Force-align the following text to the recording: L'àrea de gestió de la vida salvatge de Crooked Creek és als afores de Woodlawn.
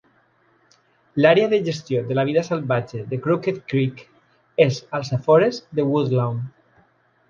L'àrea 1.25 1.49
de 1.51 1.59
gestió 1.67 2.01
de 2.09 2.17
la 2.21 2.25
vida 2.31 2.45
salvatge 2.49 3.03
de 3.13 3.21
Crooked 3.29 3.63
Creek 3.71 4.05
és 4.69 4.85
als 5.01 5.17
afores 5.23 5.65
de 5.79 5.91
Woodlawn. 5.93 6.47